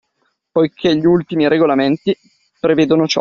[0.51, 2.17] Poichè gli ultimi regolamenti
[2.59, 3.09] prevedono ciò